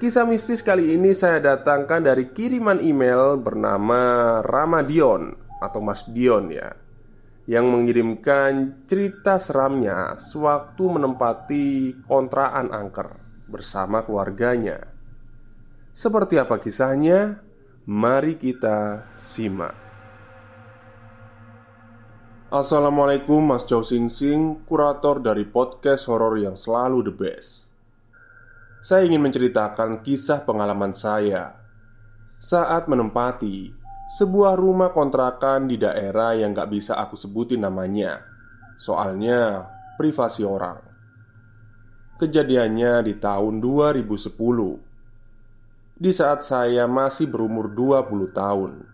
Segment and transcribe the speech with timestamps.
[0.00, 6.72] Kisah mistis kali ini saya datangkan dari kiriman email bernama Ramadion atau Mas Dion ya
[7.44, 13.12] Yang mengirimkan cerita seramnya sewaktu menempati kontraan angker
[13.44, 14.88] bersama keluarganya.
[15.92, 17.44] Seperti apa kisahnya?
[17.84, 19.76] Mari kita simak.
[22.48, 27.69] Assalamualaikum Mas Chow Sing Sing, kurator dari podcast horor yang selalu the best
[28.80, 31.60] saya ingin menceritakan kisah pengalaman saya
[32.40, 33.76] saat menempati
[34.16, 38.24] sebuah rumah kontrakan di daerah yang gak bisa aku sebutin namanya.
[38.80, 39.68] Soalnya
[40.00, 40.80] privasi orang.
[42.20, 44.36] Kejadiannya di tahun 2010
[45.96, 48.84] Di saat saya masih berumur 20 tahun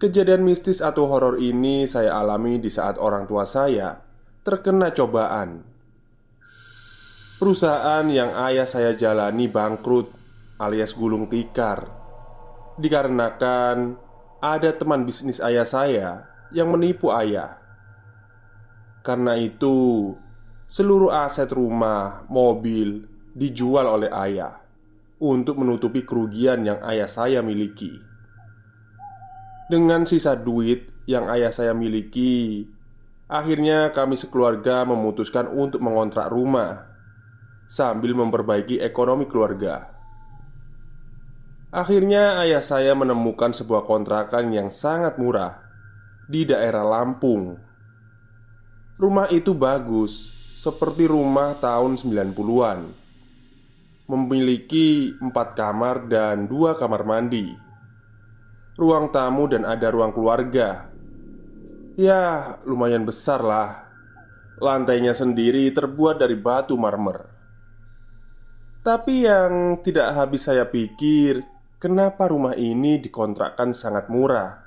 [0.00, 4.00] Kejadian mistis atau horor ini saya alami di saat orang tua saya
[4.48, 5.67] terkena cobaan
[7.38, 10.10] Perusahaan yang ayah saya jalani bangkrut
[10.58, 11.86] alias gulung tikar
[12.74, 13.94] Dikarenakan
[14.42, 17.62] ada teman bisnis ayah saya yang menipu ayah.
[19.06, 20.10] Karena itu
[20.66, 23.06] seluruh aset rumah, mobil
[23.38, 24.58] dijual oleh ayah
[25.22, 27.94] Untuk menutupi kerugian yang ayah saya miliki.
[29.70, 32.66] Dengan sisa duit yang ayah saya miliki
[33.30, 36.97] Akhirnya kami sekeluarga memutuskan untuk mengontrak rumah
[37.68, 39.92] sambil memperbaiki ekonomi keluarga.
[41.68, 45.60] Akhirnya, ayah saya menemukan sebuah kontrakan yang sangat murah
[46.24, 47.60] di daerah Lampung.
[48.96, 52.88] Rumah itu bagus, seperti rumah tahun 90-an.
[54.08, 57.52] Memiliki empat kamar dan dua kamar mandi,
[58.80, 60.88] ruang tamu, dan ada ruang keluarga.
[62.00, 63.92] Ya, lumayan besar lah.
[64.56, 67.37] Lantainya sendiri terbuat dari batu marmer.
[68.88, 71.44] Tapi yang tidak habis saya pikir,
[71.76, 74.64] kenapa rumah ini dikontrakkan sangat murah?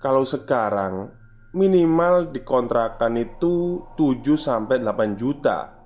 [0.00, 1.12] Kalau sekarang
[1.52, 5.76] minimal dikontrakkan itu 7 sampai 8 juta.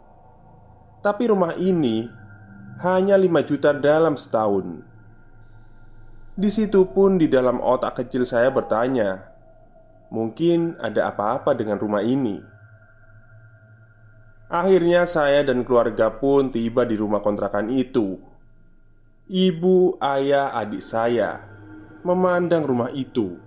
[1.03, 2.07] Tapi rumah ini
[2.87, 4.87] hanya 5 juta dalam setahun.
[6.39, 9.35] Di situ pun di dalam otak kecil saya bertanya,
[10.15, 12.54] mungkin ada apa-apa dengan rumah ini.
[14.49, 18.21] Akhirnya saya dan keluarga pun tiba di rumah kontrakan itu.
[19.25, 21.49] Ibu, ayah, adik saya
[22.05, 23.41] Memandang rumah itu.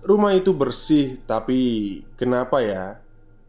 [0.00, 2.96] Rumah itu bersih tapi kenapa ya?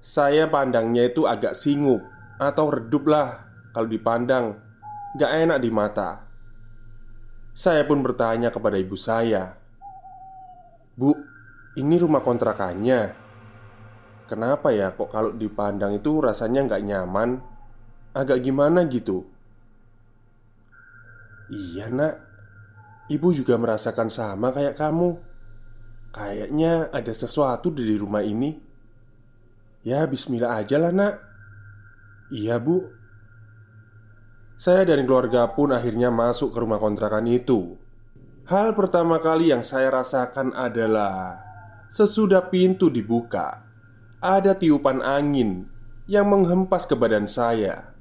[0.04, 2.04] Saya pandangnya itu agak singup
[2.36, 4.60] Atau redup lah Kalau dipandang.
[5.16, 6.28] Gak enak di mata.
[7.56, 9.60] Saya pun bertanya kepada ibu saya
[11.00, 11.16] Bu,
[11.80, 13.16] ini rumah kontrakannya
[14.30, 17.42] Kenapa ya kok kalau dipandang itu rasanya nggak nyaman?
[18.14, 19.26] Agak gimana gitu?
[21.50, 22.14] Iya nak.
[23.10, 25.18] Ibu juga merasakan sama kayak kamu.
[26.14, 28.54] Kayaknya ada sesuatu di rumah ini.
[29.82, 31.16] Ya bismillah aja lah nak.
[32.30, 32.86] Iya bu.
[34.62, 37.82] Saya dan keluarga pun akhirnya masuk ke rumah kontrakan itu.
[38.46, 41.42] Hal pertama kali yang saya rasakan adalah
[41.90, 43.69] sesudah pintu dibuka,
[44.20, 45.72] ada tiupan angin
[46.12, 47.96] yang menghempas ke badan saya.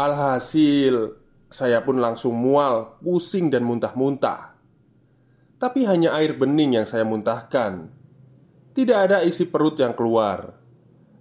[0.00, 1.20] Alhasil,
[1.52, 4.56] saya pun langsung mual, pusing, dan muntah-muntah.
[5.58, 7.92] Tapi hanya air bening yang saya muntahkan.
[8.72, 10.54] Tidak ada isi perut yang keluar,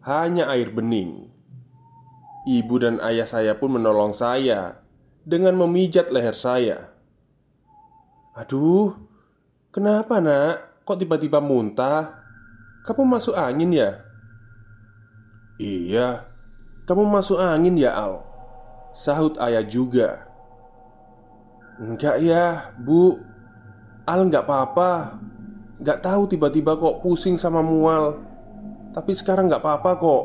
[0.05, 1.33] hanya air bening.
[2.47, 4.79] Ibu dan ayah saya pun menolong saya
[5.25, 6.93] dengan memijat leher saya.
[8.37, 8.93] Aduh,
[9.73, 10.85] kenapa nak?
[10.85, 12.26] Kok tiba-tiba muntah?
[12.87, 13.99] Kamu masuk angin ya?
[15.59, 16.23] Iya,
[16.87, 18.23] kamu masuk angin ya Al?
[18.95, 20.23] Sahut ayah juga.
[21.83, 23.19] Enggak ya, Bu.
[24.07, 25.19] Al nggak apa-apa.
[25.83, 28.23] Nggak tahu tiba-tiba kok pusing sama mual.
[28.95, 30.23] Tapi sekarang nggak apa-apa kok.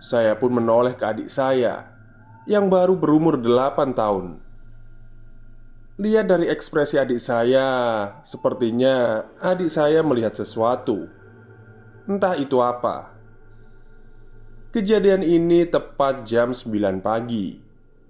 [0.00, 1.94] Saya pun menoleh ke adik saya
[2.42, 4.42] Yang baru berumur 8 tahun
[6.00, 7.68] Lihat dari ekspresi adik saya,
[8.24, 11.04] sepertinya adik saya melihat sesuatu.
[12.08, 13.12] Entah itu apa.
[14.72, 17.60] Kejadian ini tepat jam 9 pagi,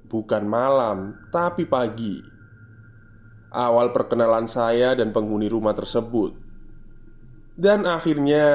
[0.07, 2.23] bukan malam, tapi pagi.
[3.51, 6.39] Awal perkenalan saya dan penghuni rumah tersebut.
[7.59, 8.47] Dan akhirnya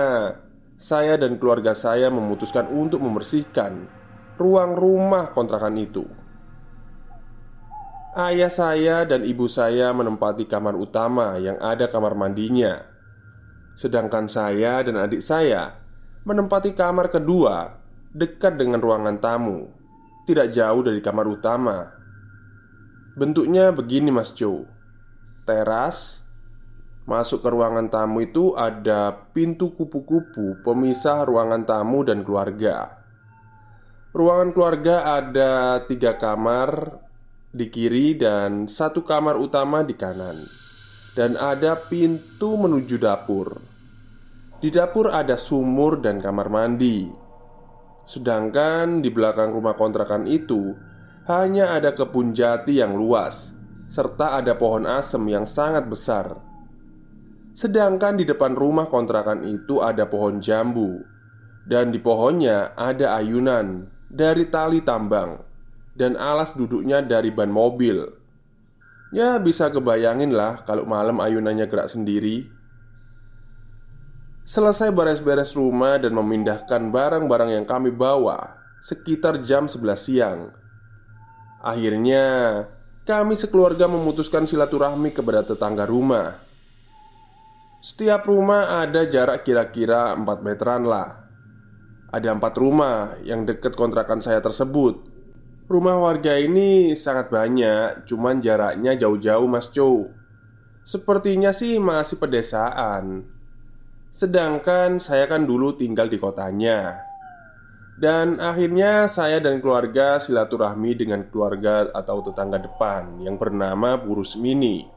[0.80, 3.92] saya dan keluarga saya memutuskan untuk membersihkan
[4.40, 6.08] ruang rumah kontrakan itu.
[8.18, 12.81] Ayah saya dan ibu saya menempati kamar utama yang ada kamar mandinya.
[13.78, 15.78] Sedangkan saya dan adik saya
[16.25, 17.78] menempati kamar kedua
[18.10, 19.69] dekat dengan ruangan tamu
[20.25, 21.94] Tidak jauh dari kamar utama.
[23.14, 24.66] Bentuknya begini Mas Joe
[25.46, 26.25] Teras
[27.06, 32.98] Masuk ke ruangan tamu itu ada pintu kupu-kupu pemisah ruangan tamu dan keluarga.
[34.12, 37.00] Ruangan keluarga ada tiga kamar
[37.57, 40.45] di kiri dan satu kamar utama di kanan,
[41.18, 43.57] dan ada pintu menuju dapur.
[44.62, 47.09] Di dapur ada sumur dan kamar mandi,
[48.06, 50.77] sedangkan di belakang rumah kontrakan itu
[51.25, 53.57] hanya ada kebun jati yang luas
[53.88, 56.38] serta ada pohon asem yang sangat besar.
[57.57, 61.01] Sedangkan di depan rumah kontrakan itu ada pohon jambu,
[61.65, 65.47] dan di pohonnya ada ayunan dari tali tambang
[65.98, 68.06] dan alas duduknya dari ban mobil.
[69.10, 72.46] Ya, bisa kebayangin lah kalau malam ayunannya gerak sendiri.
[74.48, 80.40] Selesai beres-beres rumah dan memindahkan barang-barang yang kami bawa sekitar jam 11 siang.
[81.60, 82.24] Akhirnya,
[83.04, 86.40] kami sekeluarga memutuskan silaturahmi kepada tetangga rumah.
[87.84, 91.28] Setiap rumah ada jarak kira-kira 4 meteran lah.
[92.08, 95.17] Ada empat rumah yang dekat kontrakan saya tersebut
[95.68, 100.08] Rumah warga ini sangat banyak, cuman jaraknya jauh-jauh Mas Chow
[100.88, 103.28] Sepertinya sih masih pedesaan.
[104.08, 107.04] Sedangkan saya kan dulu tinggal di kotanya.
[108.00, 114.88] Dan akhirnya saya dan keluarga silaturahmi dengan keluarga atau tetangga depan Yang bernama Burus Mini.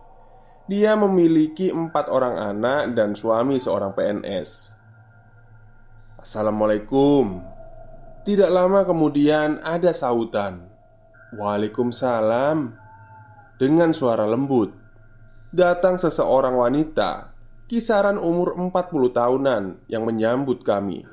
[0.70, 4.70] Dia memiliki empat orang anak dan suami seorang PNS
[6.22, 7.49] Assalamualaikum
[8.20, 10.68] tidak lama kemudian ada sautan.
[11.32, 12.76] Waalaikumsalam.
[13.60, 14.72] Dengan suara lembut
[15.52, 17.36] Datang seseorang wanita
[17.68, 18.72] Kisaran umur 40
[19.12, 21.04] tahunan Yang menyambut kami.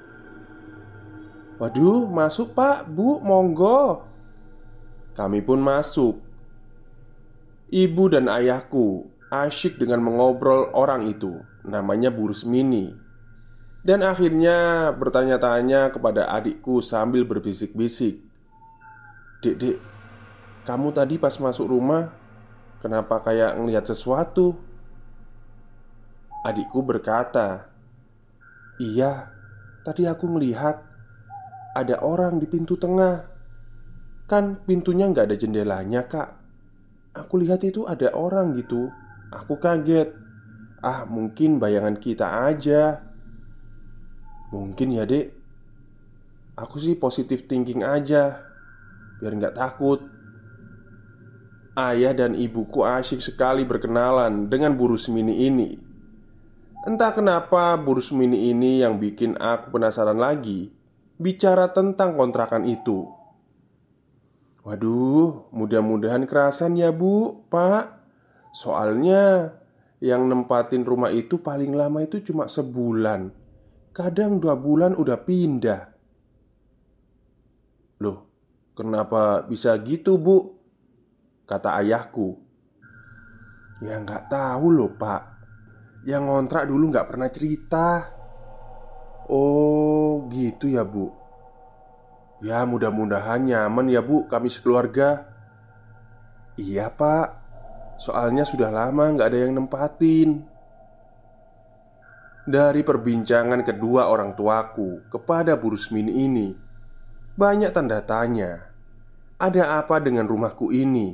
[1.57, 4.05] Waduh, masuk pak, bu, monggo.
[5.17, 6.21] Kami pun masuk.
[7.67, 13.06] Ibu dan ayahku asyik dengan mengobrol orang itu Namanya Burus Mini
[13.87, 18.19] dan akhirnya bertanya-tanya kepada adikku sambil berbisik-bisik.
[19.39, 19.77] Dek, dek,
[20.67, 22.11] kamu tadi pas masuk rumah
[22.77, 24.53] Kenapa kayak ngelihat sesuatu?
[26.45, 27.71] Adikku berkata
[28.77, 29.33] Iya,
[29.81, 30.83] tadi aku ngelihat
[31.73, 33.23] Ada orang di pintu tengah.
[34.27, 36.29] Kan pintunya nggak ada jendelanya kak.
[37.15, 38.91] Aku lihat itu ada orang gitu.
[39.31, 40.11] Aku kaget.
[40.83, 43.06] Ah mungkin bayangan kita aja
[44.51, 45.33] Mungkin ya dek
[46.57, 48.47] Aku sih positif thinking aja
[49.19, 49.99] Biar nggak takut.
[51.77, 55.77] Ayah dan ibuku asyik sekali berkenalan dengan Burus Mini ini.
[56.89, 60.73] Entah kenapa Burus Mini ini yang bikin aku penasaran lagi
[61.17, 63.09] Bicara tentang kontrakan itu.
[64.61, 67.89] Waduh, mudah-mudahan kerasan ya bu, pak.
[68.53, 69.57] Soalnya
[69.97, 73.33] yang nempatin rumah itu paling lama itu cuma sebulan
[73.97, 75.81] Kadang dua bulan udah pindah.
[77.97, 78.17] Loh,
[78.77, 80.53] kenapa bisa gitu bu?
[81.49, 82.37] Kata ayahku.
[83.81, 85.21] Ya nggak tahu loh pak.
[86.05, 88.05] Yang ngontrak dulu nggak pernah cerita.
[89.33, 91.09] Oh gitu ya bu.
[92.45, 95.25] Ya mudah-mudahan nyaman ya bu kami sekeluarga.
[96.53, 97.27] Iya pak.
[97.97, 100.56] Soalnya sudah lama nggak ada yang nempatin
[102.47, 106.55] Dari perbincangan kedua orang tuaku kepada Bu Rusmini ini.
[107.35, 108.71] Banyak tanda tanya
[109.35, 111.11] Ada apa dengan rumahku ini?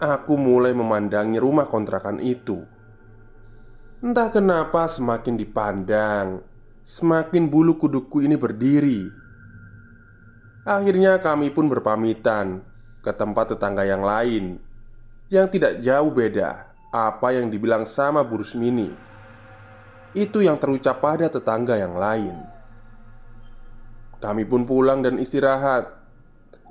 [0.00, 2.64] Aku mulai memandangi rumah kontrakan itu.
[4.00, 6.40] Entah kenapa semakin dipandang
[6.80, 9.04] Semakin bulu kudukku ini berdiri.
[10.64, 12.64] Akhirnya kami pun berpamitan
[13.04, 14.64] Ke tempat tetangga yang lain
[15.28, 19.13] Yang tidak jauh beda Apa yang dibilang sama Bu Rusmini
[20.14, 22.34] Itu yang terucap pada tetangga yang lain
[24.22, 25.90] Kami pun pulang dan istirahat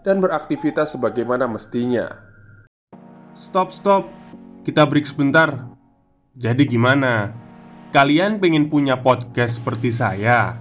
[0.01, 2.33] Dan beraktivitas sebagaimana mestinya
[3.33, 4.05] Stop, stop.
[4.61, 5.73] Kita break sebentar.
[6.37, 7.33] Jadi gimana?
[7.89, 10.53] Kalian pengen punya podcast seperti saya?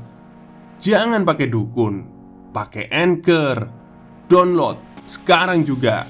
[0.81, 2.09] Jangan pakai dukun,
[2.49, 3.69] pakai Anchor.
[4.25, 6.09] Download sekarang juga.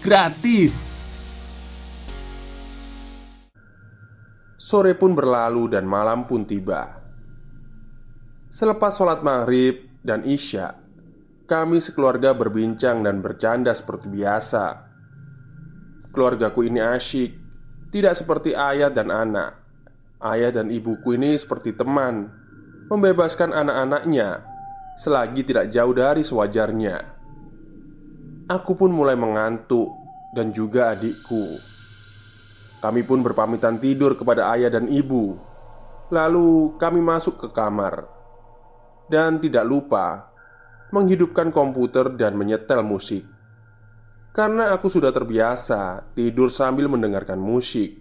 [0.00, 0.97] Gratis.
[4.68, 7.00] Sore pun berlalu dan malam pun tiba.
[8.52, 10.76] Selepas sholat maghrib dan isya,
[11.48, 14.92] kami sekeluarga berbincang dan bercanda seperti biasa.
[16.12, 17.32] Keluargaku ini asyik,
[17.88, 19.56] tidak seperti ayah dan anak.
[20.20, 22.28] Ayah dan ibuku ini seperti teman,
[22.92, 24.44] membebaskan anak-anaknya
[25.00, 27.16] selagi tidak jauh dari sewajarnya.
[28.52, 29.88] Aku pun mulai mengantuk
[30.36, 31.77] dan juga adikku.
[32.78, 35.34] Kami pun berpamitan tidur kepada ayah dan ibu.
[36.08, 38.06] Lalu kami masuk ke kamar
[39.10, 40.30] dan tidak lupa
[40.94, 43.26] menghidupkan komputer dan menyetel musik.
[44.32, 47.98] Karena aku sudah terbiasa tidur sambil mendengarkan musik.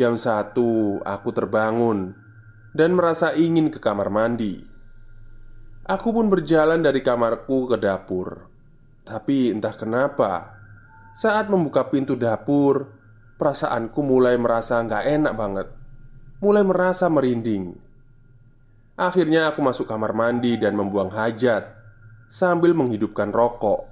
[0.00, 2.16] Jam satu aku terbangun
[2.72, 4.60] dan merasa ingin ke kamar mandi.
[5.86, 8.50] Aku pun berjalan dari kamarku ke dapur.
[9.06, 10.55] Tapi entah kenapa,
[11.16, 12.92] saat membuka pintu dapur,
[13.40, 15.68] perasaanku mulai merasa nggak enak banget.
[16.44, 17.72] Mulai merasa merinding.
[19.00, 21.72] Akhirnya aku masuk kamar mandi dan membuang hajat
[22.28, 23.88] sambil menghidupkan rokok.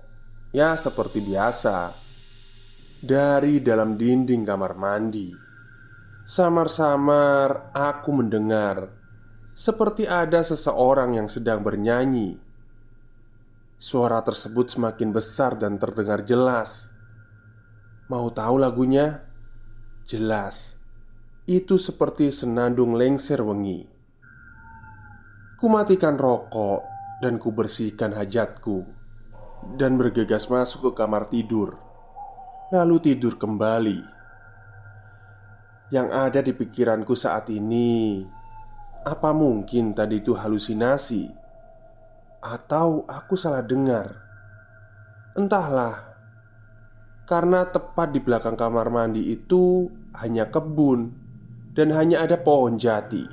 [0.52, 1.96] Ya, seperti biasa.
[3.00, 5.32] Dari dalam dinding kamar mandi,
[6.28, 8.92] samar-samar aku mendengar
[9.56, 12.36] seperti ada seseorang yang sedang bernyanyi.
[13.80, 16.93] Suara tersebut semakin besar dan terdengar jelas.
[18.04, 19.24] Mau tahu lagunya?
[20.04, 20.76] Jelas.
[21.48, 23.88] Itu seperti senandung lengser wengi.
[25.56, 26.84] Kumatikan rokok
[27.24, 28.84] dan kubersihkan hajatku
[29.80, 31.80] dan bergegas masuk ke kamar tidur.
[32.68, 34.00] Lalu tidur kembali.
[35.88, 38.20] Yang ada di pikiranku saat ini,
[39.04, 41.32] apa mungkin tadi itu halusinasi?
[42.44, 44.12] Atau aku salah dengar?
[45.32, 46.13] Entahlah,
[47.24, 49.88] karena tepat di belakang kamar mandi itu
[50.20, 51.12] hanya kebun
[51.72, 53.24] dan hanya ada pohon jati.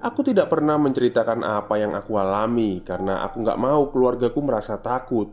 [0.00, 5.28] Aku tidak pernah menceritakan apa yang aku alami karena aku nggak mau keluargaku merasa takut.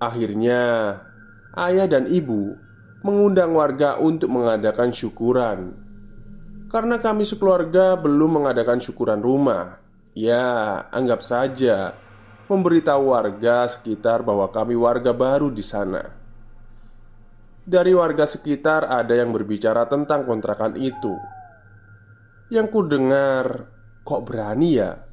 [0.00, 0.92] Akhirnya,
[1.52, 2.56] ayah dan ibu
[3.04, 5.72] mengundang warga untuk mengadakan syukuran
[6.72, 11.92] karena kami sekeluarga belum mengadakan syukuran rumah Ya, anggap saja
[12.46, 16.02] memberitahu warga sekitar bahwa kami warga baru di sana.
[17.66, 21.18] Dari warga sekitar ada yang berbicara tentang kontrakan itu.
[22.46, 23.66] Yang ku dengar,
[24.06, 25.06] kok berani ya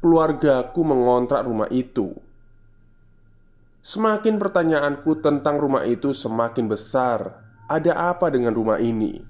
[0.00, 2.16] keluargaku mengontrak rumah itu.
[3.80, 7.48] Semakin pertanyaanku tentang rumah itu semakin besar.
[7.70, 9.20] Ada apa dengan rumah ini?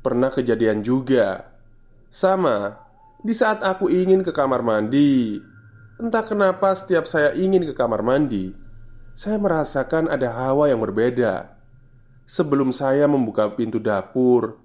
[0.00, 1.50] Pernah kejadian juga
[2.06, 2.78] sama
[3.20, 5.40] di saat aku ingin ke kamar mandi,
[6.02, 8.50] entah kenapa setiap saya ingin ke kamar mandi,
[9.14, 11.54] saya merasakan ada hawa yang berbeda.
[12.26, 14.58] Sebelum saya membuka pintu dapur,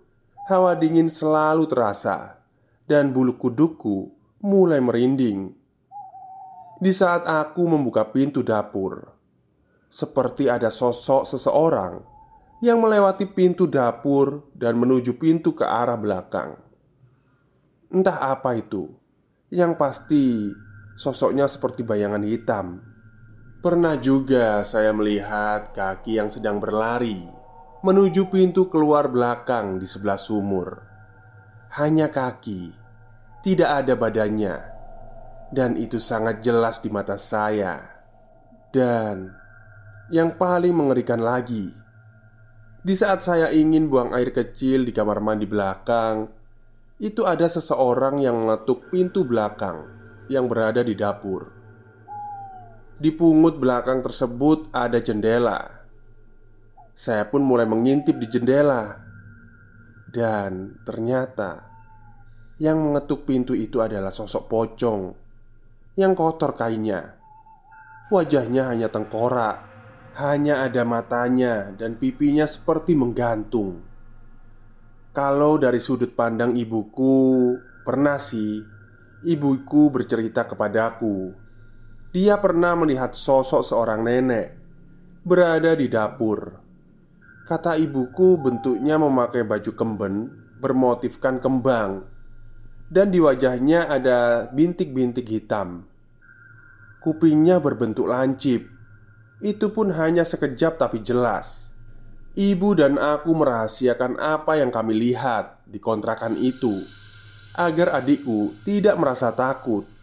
[0.50, 2.41] hawa dingin selalu terasa,
[2.89, 4.10] dan bulu kudukku
[4.41, 5.53] mulai merinding.
[6.82, 9.06] Di saat aku membuka pintu dapur,
[9.94, 12.01] seperti ada sosok seseorang
[12.65, 16.58] yang melewati pintu dapur dan menuju pintu ke arah belakang.
[17.88, 18.91] Entah apa itu
[19.48, 20.51] Yang pasti
[20.98, 22.82] Sosoknya seperti bayangan hitam.
[23.62, 27.22] Pernah juga saya melihat kaki yang sedang berlari
[27.86, 30.82] Menuju pintu keluar belakang di sebelah sumur.
[31.77, 32.74] Hanya kaki
[33.46, 34.56] Tidak ada badannya
[35.54, 37.82] Dan itu sangat jelas di mata saya.
[38.74, 39.30] Dan
[40.10, 41.70] Yang paling mengerikan lagi
[42.82, 46.30] Di saat saya ingin buang air kecil di kamar mandi belakang,
[47.01, 49.97] itu ada seseorang yang mengetuk pintu belakang
[50.27, 51.51] yang berada di dapur.
[52.98, 55.86] Di pungut belakang tersebut ada jendela.
[56.98, 58.98] Saya pun mulai mengintip di jendela,
[60.10, 61.69] dan ternyata
[62.57, 65.01] yang mengetuk pintu itu adalah sosok pocong
[65.93, 67.22] yang kotor kainnya.
[68.10, 69.62] Wajahnya hanya tengkorak,
[70.17, 73.86] hanya ada matanya dan pipinya seperti menggantung.
[75.13, 77.53] Kalau dari sudut pandang ibuku,
[77.86, 78.76] pernah sih
[79.25, 81.47] ibuku bercerita kepadaku
[82.17, 84.55] dia pernah melihat sosok seorang nenek
[85.27, 86.55] berada di dapur.
[87.47, 90.15] Kata ibuku, bentuknya memakai baju kemben
[90.57, 92.09] bermotifkan kembang,
[92.89, 95.86] dan di wajahnya ada bintik-bintik hitam.
[97.03, 98.65] Kupingnya berbentuk lancip.
[99.38, 101.71] Itu pun hanya sekejap, tapi jelas.
[102.33, 106.86] Ibu dan aku merahasiakan apa yang kami lihat di kontrakan itu
[107.57, 109.97] agar adikku tidak merasa takut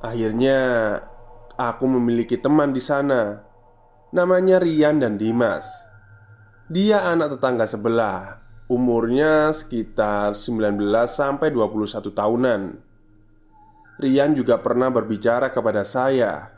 [0.00, 0.96] Akhirnya,
[1.60, 3.36] aku memiliki teman di sana.
[4.16, 5.68] Namanya Rian dan Dimas.
[6.72, 8.40] Dia anak tetangga sebelah,
[8.72, 12.60] umurnya sekitar 19 sampai 21 tahunan.
[14.00, 16.48] Rian juga pernah berbicara kepada saya.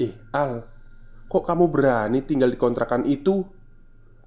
[0.00, 0.64] "Eh, Al,
[1.28, 3.44] kok kamu berani tinggal di kontrakan itu?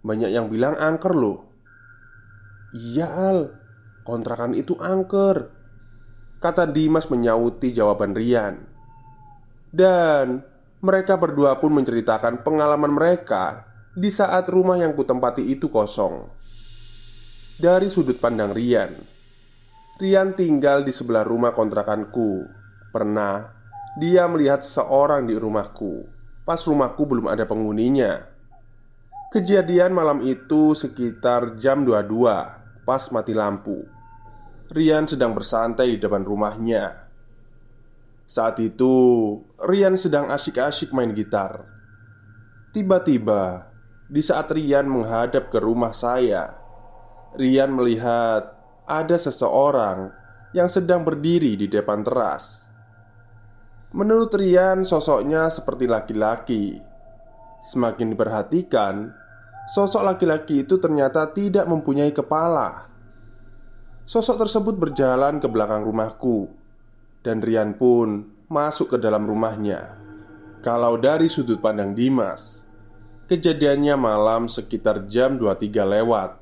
[0.05, 1.50] Banyak yang bilang angker loh."
[2.77, 3.39] "Iya, Al.
[4.03, 5.51] Kontrakan itu angker."
[6.41, 8.58] Kata Dimas menyauti jawaban Rian.
[9.70, 10.41] Dan
[10.81, 16.31] mereka berdua pun menceritakan pengalaman mereka Di saat rumah yang kutempati itu kosong.
[17.60, 18.96] Dari sudut pandang Rian
[20.00, 22.48] Rian tinggal di sebelah rumah kontrakanku.
[22.88, 23.51] Pernah
[24.00, 26.08] dia melihat seorang di rumahku
[26.41, 28.27] Pas rumahku belum ada penghuninya.
[29.31, 34.01] Kejadian malam itu sekitar jam 22 Pas mati lampu
[34.72, 37.11] Rian sedang bersantai di depan rumahnya.
[38.24, 38.96] Saat itu,
[39.59, 41.67] Rian sedang asik-asik main gitar.
[42.72, 43.67] Tiba-tiba,
[44.07, 46.55] di saat Rian menghadap ke rumah saya,
[47.35, 48.55] Rian melihat
[48.87, 50.15] ada seseorang
[50.55, 52.72] yang sedang berdiri di depan teras.
[53.91, 56.79] Menurut Rian, sosoknya seperti laki-laki.
[57.59, 59.11] Semakin diperhatikan,
[59.72, 62.92] sosok laki-laki itu ternyata tidak mempunyai kepala.
[64.03, 66.51] Sosok tersebut berjalan ke belakang rumahku
[67.24, 69.96] Dan Rian pun masuk ke dalam rumahnya.
[70.60, 72.68] Kalau dari sudut pandang Dimas
[73.31, 76.36] Kejadiannya malam sekitar jam 23 lewat.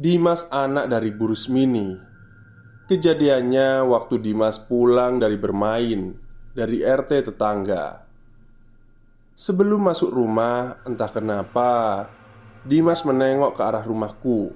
[0.00, 1.92] Dimas anak dari Burus Mini.
[2.88, 6.16] Kejadiannya waktu Dimas pulang dari bermain
[6.56, 8.07] Dari RT tetangga
[9.38, 12.10] Sebelum masuk rumah, entah kenapa
[12.66, 14.50] Dimas menengok ke arah rumahku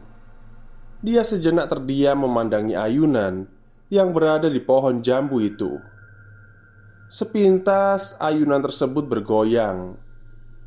[1.02, 3.50] dia sejenak terdiam memandangi ayunan
[3.90, 5.82] yang berada di pohon jambu itu.
[7.10, 9.98] Sepintas ayunan tersebut bergoyang.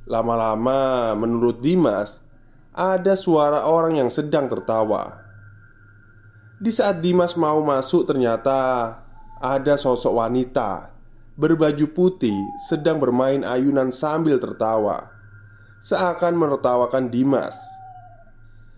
[0.06, 2.21] Lama-lama, menurut Dimas,
[2.75, 5.23] ada suara orang yang sedang tertawa.
[6.62, 8.91] Di saat Dimas mau masuk, ternyata
[9.41, 10.94] ada sosok wanita
[11.36, 15.12] berbaju putih sedang bermain ayunan sambil tertawa,
[15.84, 17.60] seakan menertawakan Dimas.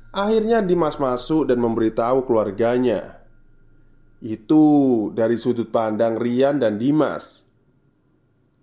[0.09, 3.21] Akhirnya Dimas masuk dan memberitahu keluarganya.
[4.17, 4.65] Itu
[5.13, 7.45] dari sudut pandang Rian dan Dimas.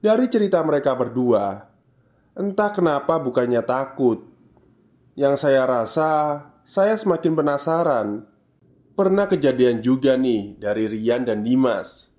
[0.03, 1.71] Dari cerita mereka berdua
[2.35, 4.27] Entah kenapa bukannya takut.
[5.15, 6.11] Yang saya rasa
[6.67, 8.27] Saya semakin penasaran.
[8.99, 12.14] Pernah kejadian juga nih dari Rian dan Dimas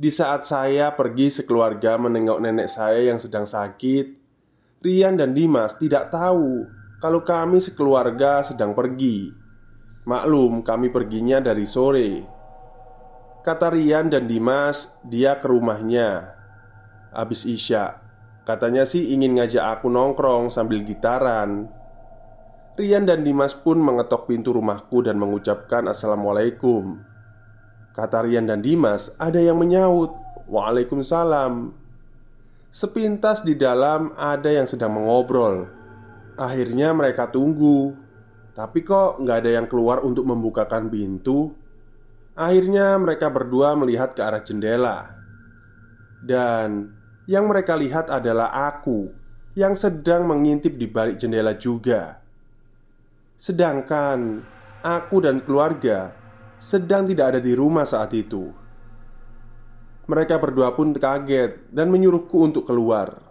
[0.00, 4.20] Di saat saya pergi sekeluarga menengok nenek saya yang sedang sakit
[4.80, 6.64] Rian dan Dimas tidak tahu
[7.04, 9.28] kalau kami sekeluarga sedang pergi.
[10.08, 12.24] Maklum, kami perginya dari sore.
[13.44, 16.32] Kata Rian dan Dimas, dia ke rumahnya.
[17.12, 18.00] Habis Isya,
[18.48, 21.68] katanya sih ingin ngajak aku nongkrong sambil gitaran.
[22.80, 27.09] Rian dan Dimas pun mengetok pintu rumahku dan mengucapkan Assalamualaikum.
[27.90, 30.14] Kata Rian dan Dimas, ada yang menyaut,
[30.46, 31.74] Waalaikumsalam.
[32.70, 35.80] Sepintas di dalam ada yang sedang mengobrol.
[36.40, 37.92] Akhirnya mereka tunggu
[38.56, 41.52] Tapi kok nggak ada yang keluar untuk membukakan pintu
[42.32, 45.12] Akhirnya mereka berdua melihat ke arah jendela
[46.24, 46.96] Dan
[47.28, 49.12] yang mereka lihat adalah aku
[49.52, 52.24] Yang sedang mengintip di balik jendela juga
[53.36, 54.40] Sedangkan
[54.80, 56.16] aku dan keluarga
[56.60, 58.52] sedang tidak ada di rumah saat itu
[60.10, 63.30] Mereka berdua pun kaget dan menyuruhku untuk keluar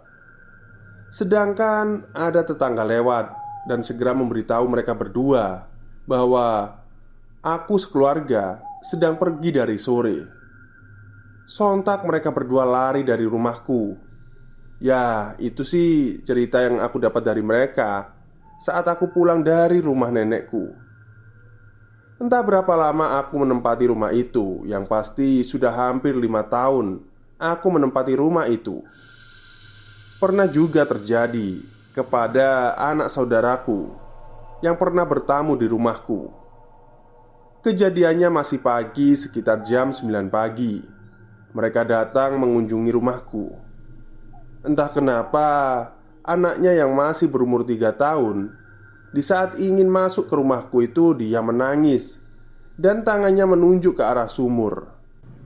[1.10, 3.34] Sedangkan ada tetangga lewat
[3.66, 5.66] dan segera memberitahu mereka berdua
[6.06, 6.78] bahwa
[7.42, 10.18] aku sekeluarga sedang pergi dari sore.
[11.50, 13.98] Sontak mereka berdua lari dari rumahku.
[14.80, 18.16] Ya, itu sih cerita yang aku dapat dari mereka
[18.62, 20.89] saat aku pulang dari rumah nenekku.
[22.20, 27.00] Entah berapa lama aku menempati rumah itu Yang pasti sudah hampir lima tahun
[27.40, 28.84] Aku menempati rumah itu.
[30.20, 31.64] Pernah juga terjadi
[31.96, 33.88] Kepada anak saudaraku
[34.60, 36.28] Yang pernah bertamu di rumahku.
[37.64, 40.84] Kejadiannya masih pagi sekitar jam 9 pagi.
[41.56, 43.56] Mereka datang mengunjungi rumahku.
[44.60, 45.48] Entah kenapa
[46.20, 48.59] Anaknya yang masih berumur tiga tahun
[49.10, 52.22] di saat ingin masuk ke rumahku itu dia menangis
[52.80, 54.88] Dan tangannya menunjuk ke arah sumur.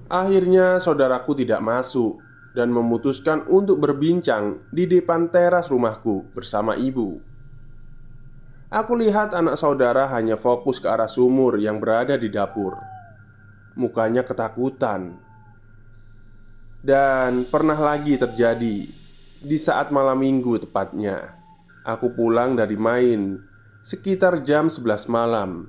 [0.07, 2.23] Akhirnya saudaraku tidak masuk
[2.55, 7.19] Dan memutuskan untuk berbincang di depan teras rumahku bersama ibu.
[8.71, 12.79] Aku lihat anak saudara hanya fokus ke arah sumur yang berada di dapur.
[13.75, 15.19] Mukanya ketakutan.
[16.85, 18.85] Dan pernah lagi terjadi
[19.41, 21.41] Di saat malam minggu tepatnya.
[21.83, 23.54] Aku pulang dari main
[23.85, 25.69] Sekitar jam 11 malam.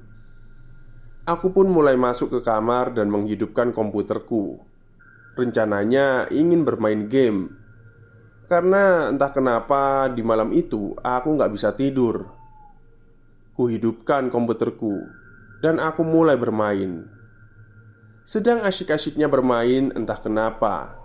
[1.28, 4.64] Aku pun mulai masuk ke kamar dan menghidupkan komputerku.
[5.36, 7.52] Rencananya ingin bermain game.
[8.48, 12.32] Karena entah kenapa di malam itu aku nggak bisa tidur.
[13.52, 14.96] Kuhidupkan komputerku
[15.60, 17.12] Dan aku mulai bermain.
[18.24, 20.96] Sedang asyik-asyiknya bermain entah kenapa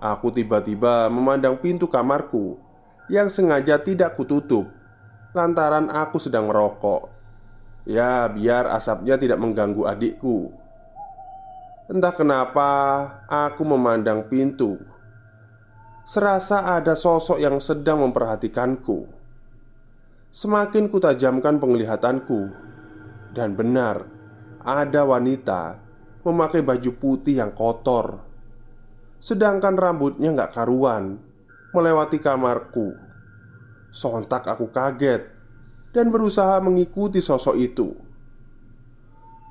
[0.00, 2.56] Aku tiba-tiba memandang pintu kamarku
[3.12, 4.83] Yang sengaja tidak kututup
[5.34, 7.10] lantaran aku sedang merokok.
[7.84, 10.54] Ya, biar asapnya tidak mengganggu adikku.
[11.90, 12.70] Entah kenapa
[13.28, 14.80] aku memandang pintu.
[16.08, 19.04] Serasa ada sosok yang sedang memperhatikanku.
[20.32, 22.40] Semakin kutajamkan penglihatanku,
[23.36, 24.02] dan benar
[24.64, 25.78] ada wanita
[26.24, 28.18] memakai baju putih yang kotor,
[29.20, 31.20] sedangkan rambutnya nggak karuan
[31.70, 33.03] melewati kamarku
[33.94, 35.22] Sontak aku kaget
[35.94, 37.94] dan berusaha mengikuti sosok itu.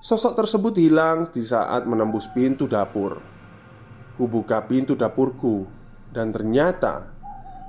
[0.03, 3.23] Sosok tersebut hilang di saat menembus pintu dapur.
[4.19, 5.63] Kubuka pintu dapurku
[6.11, 7.15] dan ternyata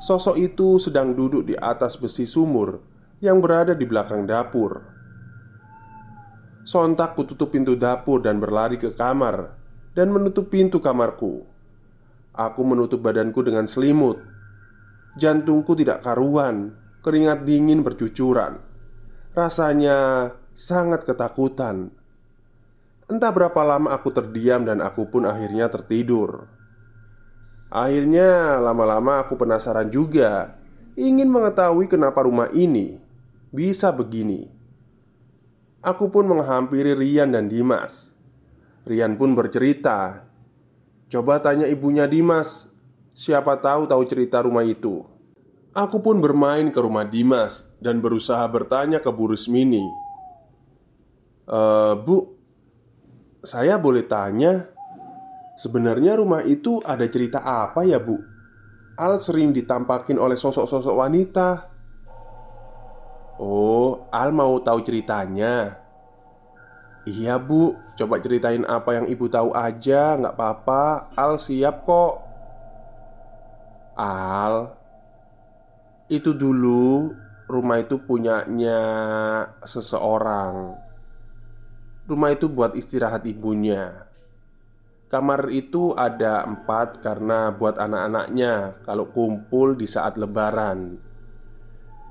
[0.03, 2.83] sosok itu sedang duduk di atas besi sumur
[3.23, 4.83] yang berada di belakang dapur.
[6.67, 9.55] Sontak kututup pintu dapur dan berlari ke kamar
[9.95, 11.47] dan menutup pintu kamarku.
[12.35, 14.34] Aku menutup badanku dengan selimut
[15.19, 16.75] Jantungku tidak karuan
[17.05, 18.65] Keringat dingin bercucuran.
[19.37, 21.93] Rasanya sangat ketakutan.
[23.13, 26.49] Entah berapa lama aku terdiam dan aku pun akhirnya tertidur.
[27.69, 30.57] Akhirnya lama-lama aku penasaran juga
[30.95, 33.03] Ingin mengetahui kenapa rumah ini
[33.51, 34.47] bisa begini.
[35.83, 38.15] Aku pun menghampiri Rian dan Dimas.
[38.87, 40.23] Rian pun bercerita
[41.11, 42.71] Coba tanya ibunya Dimas
[43.15, 45.07] Siapa tahu tahu cerita rumah itu
[45.71, 49.87] Aku pun bermain ke rumah Dimas Dan berusaha bertanya ke Bu Rusmini
[51.47, 51.61] e,
[51.95, 52.35] Bu
[53.47, 54.67] Saya boleh tanya
[55.55, 58.19] Sebenarnya rumah itu ada cerita apa ya Bu?
[58.99, 61.49] Al sering ditampakin oleh sosok-sosok wanita
[63.39, 65.85] Oh, Al mau tahu ceritanya
[67.05, 71.13] Iya bu, coba ceritain apa yang ibu tahu aja, nggak apa-apa.
[71.13, 72.24] Al siap kok.
[73.95, 74.75] Al
[76.11, 77.15] Itu dulu
[77.47, 78.83] rumah itu punyanya
[79.63, 80.75] seseorang.
[82.11, 84.11] Rumah itu buat istirahat ibunya.
[85.15, 90.99] Kamar itu ada empat karena buat anak-anaknya Kalau kumpul di saat lebaran.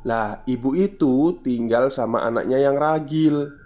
[0.08, 3.60] Lah ibu itu tinggal sama anaknya yang ragil.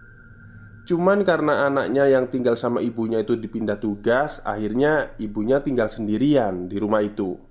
[0.89, 6.80] Cuman karena anaknya yang tinggal sama ibunya itu dipindah tugas Akhirnya ibunya tinggal sendirian di
[6.82, 7.46] rumah itu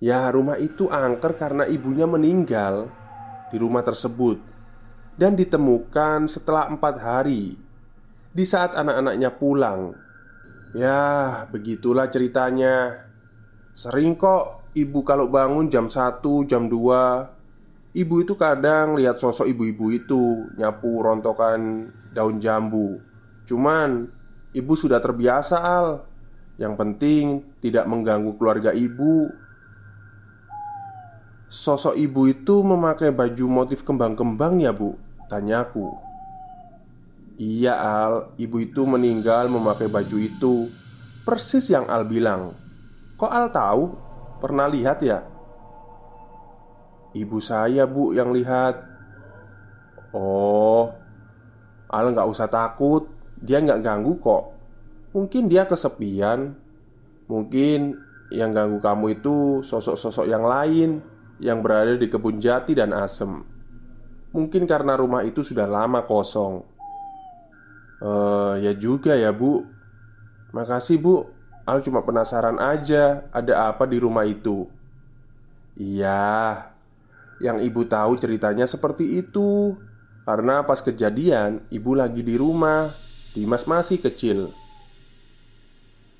[0.00, 2.88] Ya, rumah itu angker karena ibunya meninggal
[3.52, 4.40] di rumah tersebut
[5.20, 7.60] dan ditemukan setelah empat hari
[8.32, 9.92] di saat anak-anaknya pulang.
[10.72, 13.04] Ya, begitulah ceritanya.
[13.76, 17.40] Sering kok ibu kalau bangun jam 1, jam 2
[17.90, 23.02] Ibu itu kadang lihat sosok ibu-ibu itu nyapu rontokan daun jambu
[23.46, 24.06] Cuman
[24.54, 26.06] ibu sudah terbiasa al
[26.54, 27.24] Yang penting
[27.58, 29.26] tidak mengganggu keluarga ibu
[31.50, 34.94] Sosok ibu itu memakai baju motif kembang-kembang ya bu?
[35.26, 35.90] Tanyaku
[37.40, 40.68] Iya Al, ibu itu meninggal memakai baju itu.
[41.26, 42.54] Persis yang Al bilang.
[43.18, 43.84] Kok Al tahu?
[44.38, 45.24] Pernah lihat ya?
[47.16, 48.78] ibu saya bu yang lihat.
[50.14, 50.90] Oh.
[51.90, 53.10] Al nggak usah takut.
[53.40, 54.54] Dia nggak ganggu kok.
[55.16, 56.54] Mungkin dia kesepian.
[57.26, 57.96] Mungkin
[58.30, 61.02] yang ganggu kamu itu sosok-sosok yang lain
[61.40, 63.40] Yang berada di kebun jati dan asem.
[64.30, 66.62] Mungkin karena rumah itu sudah lama kosong.
[68.00, 69.64] Eh, ya juga ya bu.
[70.52, 71.26] Makasih bu.
[71.68, 74.68] Al cuma penasaran aja Ada apa di rumah itu?
[75.80, 76.68] Iya.
[77.40, 79.74] Yang ibu tahu ceritanya seperti itu.
[80.28, 82.92] Karena pas kejadian Ibu lagi di rumah.
[83.32, 84.52] Dimas masih kecil.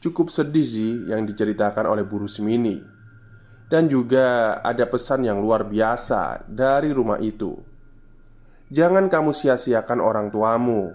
[0.01, 3.00] Cukup sedih sih yang diceritakan oleh Bu Rusmini
[3.71, 7.55] Dan juga ada pesan yang luar biasa dari rumah itu
[8.71, 10.91] Jangan kamu sia-siakan orang tuamu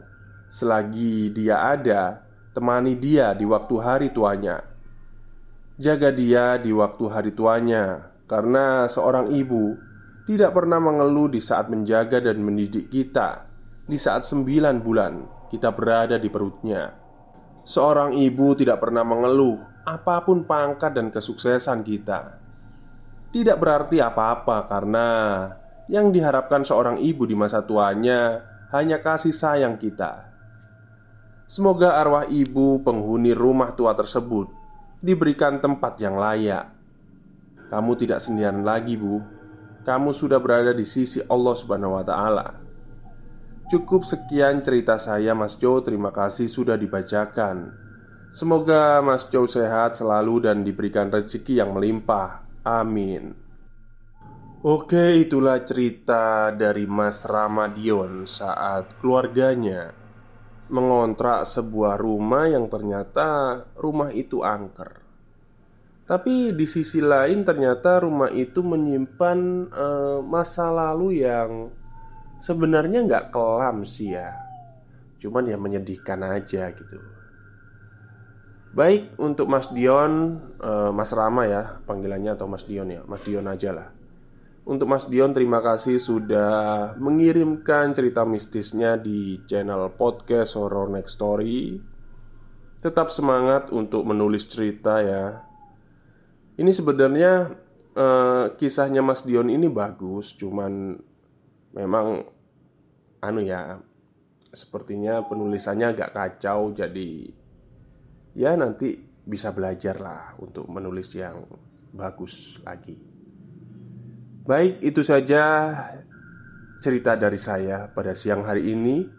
[0.46, 4.64] Selagi dia ada, temani dia di waktu hari tuanya.
[5.76, 9.76] Jaga dia di waktu hari tuanya, karena seorang ibu
[10.24, 13.52] tidak pernah mengeluh di saat menjaga dan mendidik kita.
[13.86, 15.14] Di saat sembilan bulan
[15.52, 16.94] kita berada di perutnya,
[17.68, 22.45] seorang ibu tidak pernah mengeluh apa pun pangkat dan kesuksesan kita.
[23.36, 25.08] Tidak berarti apa-apa, karena
[25.92, 30.32] yang diharapkan seorang ibu di masa tuanya hanya kasih sayang kita.
[31.44, 34.48] Semoga arwah ibu penghuni rumah tua tersebut
[35.04, 36.72] diberikan tempat yang layak.
[37.68, 39.20] Kamu tidak sendirian lagi, Bu.
[39.84, 42.48] Kamu sudah berada di sisi Allah Subhanahu wa Ta'ala.
[43.68, 45.84] Cukup sekian cerita saya, Mas Jo.
[45.84, 47.76] Terima kasih sudah dibacakan.
[48.32, 52.45] Semoga Mas Jo sehat selalu dan diberikan rezeki yang melimpah.
[52.66, 53.38] Amin.
[54.66, 59.94] Oke, itulah cerita dari Mas Ramadion saat keluarganya
[60.74, 65.06] mengontrak sebuah rumah yang ternyata rumah itu angker.
[66.10, 71.70] Tapi di sisi lain ternyata rumah itu menyimpan uh, masa lalu yang
[72.42, 74.34] sebenarnya nggak kelam sih ya
[75.18, 77.02] Cuman ya menyedihkan aja gitu
[78.76, 83.48] Baik untuk Mas Dion, uh, Mas Rama ya panggilannya atau Mas Dion ya Mas Dion
[83.48, 83.96] aja lah.
[84.68, 91.80] Untuk Mas Dion terima kasih sudah mengirimkan cerita mistisnya di channel podcast Horror Next Story.
[92.84, 95.48] Tetap semangat untuk menulis cerita ya.
[96.60, 97.56] Ini sebenarnya
[97.96, 100.96] eh, kisahnya Mas Dion ini bagus Cuman
[101.76, 102.24] memang
[103.20, 103.76] anu ya
[104.56, 107.28] Sepertinya penulisannya agak kacau jadi
[108.36, 111.48] Ya nanti bisa belajar lah untuk menulis yang
[111.96, 113.16] bagus lagi
[114.46, 115.42] Baik, itu saja
[116.78, 119.10] cerita dari saya pada siang hari ini.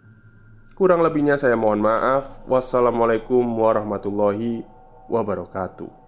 [0.79, 2.47] Kurang lebihnya saya mohon maaf.
[2.47, 4.63] Wassalamualaikum warahmatullahi
[5.11, 6.06] wabarakatuh.